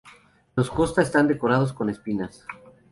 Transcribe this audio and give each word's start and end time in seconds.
Los 0.55 0.71
costa 0.71 1.03
están 1.03 1.27
decorados 1.27 1.73
con 1.73 1.87
espinas. 1.91 2.43